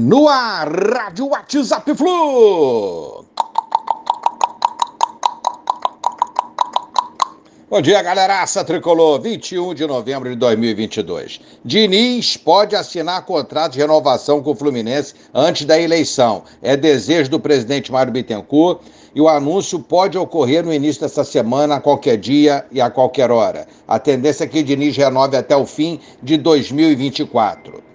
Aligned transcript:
No 0.00 0.28
ar, 0.28 0.68
Rádio 0.68 1.26
WhatsApp 1.26 1.92
Flu. 1.92 3.24
Bom 7.68 7.82
dia, 7.82 8.00
galeraça 8.00 8.62
tricolor. 8.62 9.20
21 9.20 9.74
de 9.74 9.84
novembro 9.88 10.30
de 10.30 10.36
2022. 10.36 11.40
Diniz 11.64 12.36
pode 12.36 12.76
assinar 12.76 13.26
contrato 13.26 13.72
de 13.72 13.80
renovação 13.80 14.40
com 14.40 14.52
o 14.52 14.54
Fluminense 14.54 15.14
antes 15.34 15.66
da 15.66 15.76
eleição. 15.76 16.44
É 16.62 16.76
desejo 16.76 17.28
do 17.28 17.40
presidente 17.40 17.90
Mário 17.90 18.12
Bittencourt 18.12 18.78
e 19.12 19.20
o 19.20 19.28
anúncio 19.28 19.80
pode 19.80 20.16
ocorrer 20.16 20.64
no 20.64 20.72
início 20.72 21.02
dessa 21.02 21.24
semana, 21.24 21.74
a 21.74 21.80
qualquer 21.80 22.18
dia 22.18 22.64
e 22.70 22.80
a 22.80 22.88
qualquer 22.88 23.32
hora. 23.32 23.66
A 23.88 23.98
tendência 23.98 24.44
é 24.44 24.46
que 24.46 24.62
Diniz 24.62 24.96
renove 24.96 25.36
até 25.36 25.56
o 25.56 25.66
fim 25.66 25.98
de 26.22 26.36
2024 26.36 27.87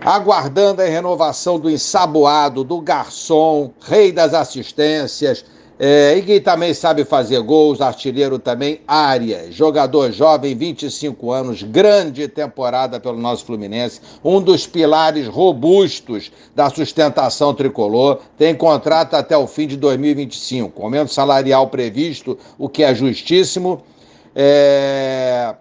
aguardando 0.00 0.82
a 0.82 0.84
renovação 0.84 1.58
do 1.58 1.70
ensaboado, 1.70 2.64
do 2.64 2.80
garçom, 2.80 3.72
rei 3.80 4.12
das 4.12 4.34
assistências, 4.34 5.44
é, 5.80 6.16
e 6.16 6.22
que 6.22 6.40
também 6.40 6.74
sabe 6.74 7.04
fazer 7.04 7.40
gols, 7.40 7.80
artilheiro 7.80 8.38
também, 8.38 8.80
Arias, 8.86 9.54
jogador 9.54 10.10
jovem, 10.10 10.56
25 10.56 11.30
anos, 11.30 11.62
grande 11.62 12.26
temporada 12.26 12.98
pelo 12.98 13.16
nosso 13.16 13.44
Fluminense, 13.44 14.00
um 14.24 14.40
dos 14.40 14.66
pilares 14.66 15.28
robustos 15.28 16.32
da 16.54 16.68
sustentação 16.68 17.54
tricolor, 17.54 18.18
tem 18.36 18.56
contrato 18.56 19.14
até 19.14 19.36
o 19.36 19.46
fim 19.46 19.68
de 19.68 19.76
2025, 19.76 20.82
aumento 20.82 21.12
salarial 21.12 21.68
previsto, 21.68 22.36
o 22.58 22.68
que 22.68 22.82
é 22.82 22.92
justíssimo. 22.92 23.82
É 24.34 25.54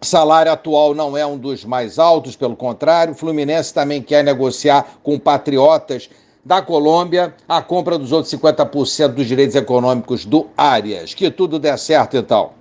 salário 0.00 0.50
atual 0.50 0.94
não 0.94 1.16
é 1.16 1.26
um 1.26 1.36
dos 1.36 1.64
mais 1.64 1.98
altos, 1.98 2.36
pelo 2.36 2.56
contrário. 2.56 3.12
O 3.12 3.16
Fluminense 3.16 3.72
também 3.72 4.02
quer 4.02 4.24
negociar 4.24 4.98
com 5.02 5.18
patriotas 5.18 6.08
da 6.44 6.62
Colômbia 6.62 7.34
a 7.48 7.60
compra 7.60 7.98
dos 7.98 8.12
outros 8.12 8.32
50% 8.32 9.08
dos 9.08 9.26
direitos 9.26 9.54
econômicos 9.54 10.24
do 10.24 10.46
Arias. 10.56 11.12
Que 11.14 11.30
tudo 11.30 11.58
der 11.58 11.78
certo, 11.78 12.16
então. 12.16 12.52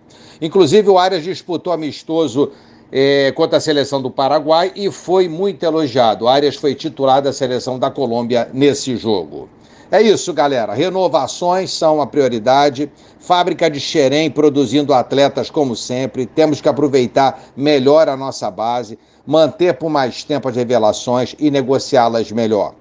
Inclusive, 0.41 0.89
o 0.89 0.97
Arias 0.97 1.23
disputou 1.23 1.71
amistoso 1.71 2.51
eh, 2.91 3.31
contra 3.35 3.57
a 3.57 3.61
seleção 3.61 4.01
do 4.01 4.09
Paraguai 4.09 4.71
e 4.75 4.91
foi 4.91 5.27
muito 5.27 5.63
elogiado. 5.63 6.25
O 6.25 6.27
Arias 6.27 6.55
foi 6.55 6.75
titular 6.75 7.21
da 7.21 7.31
seleção 7.31 7.77
da 7.77 7.89
Colômbia 7.89 8.49
nesse 8.53 8.97
jogo. 8.97 9.49
É 9.91 9.99
isso, 9.99 10.31
galera. 10.31 10.73
Renovações 10.73 11.71
são 11.71 11.99
a 11.99 12.05
prioridade. 12.05 12.91
Fábrica 13.19 13.67
de 13.71 13.79
Xerém 13.79 14.29
produzindo 14.29 14.93
atletas 14.93 15.49
como 15.49 15.75
sempre. 15.75 16.27
Temos 16.27 16.61
que 16.61 16.69
aproveitar 16.69 17.41
melhor 17.57 18.07
a 18.07 18.15
nossa 18.15 18.51
base, 18.51 18.99
manter 19.25 19.73
por 19.73 19.89
mais 19.89 20.23
tempo 20.23 20.47
as 20.47 20.55
revelações 20.55 21.35
e 21.39 21.49
negociá-las 21.49 22.31
melhor. 22.31 22.75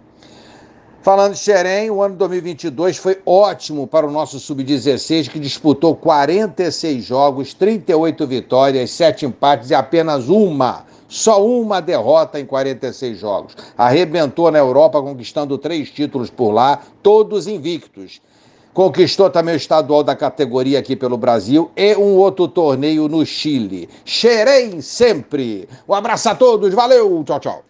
Falando 1.01 1.33
de 1.33 1.39
Xerém, 1.39 1.91
o 1.91 2.03
ano 2.03 2.17
2022 2.17 2.98
foi 2.98 3.19
ótimo 3.25 3.86
para 3.86 4.06
o 4.06 4.11
nosso 4.11 4.39
sub-16, 4.39 5.31
que 5.31 5.39
disputou 5.39 5.97
46 5.97 7.03
jogos, 7.03 7.55
38 7.55 8.27
vitórias, 8.27 8.91
7 8.91 9.25
empates 9.25 9.70
e 9.70 9.75
apenas 9.75 10.29
uma 10.29 10.84
só 11.09 11.45
uma 11.45 11.81
derrota 11.81 12.39
em 12.39 12.45
46 12.45 13.19
jogos. 13.19 13.56
Arrebentou 13.77 14.51
na 14.51 14.59
Europa, 14.59 15.01
conquistando 15.01 15.56
três 15.56 15.91
títulos 15.91 16.31
por 16.31 16.53
lá, 16.53 16.83
todos 17.03 17.47
invictos. 17.47 18.20
Conquistou 18.75 19.29
também 19.29 19.55
o 19.55 19.56
estadual 19.56 20.05
da 20.05 20.14
categoria 20.14 20.79
aqui 20.79 20.95
pelo 20.95 21.17
Brasil 21.17 21.70
e 21.75 21.97
um 21.97 22.17
outro 22.17 22.47
torneio 22.47 23.09
no 23.09 23.27
Chile. 23.27 23.89
Xerém 24.05 24.81
sempre! 24.81 25.69
Um 25.89 25.95
abraço 25.95 26.29
a 26.29 26.34
todos, 26.34 26.73
valeu, 26.75 27.25
tchau, 27.25 27.41
tchau. 27.41 27.69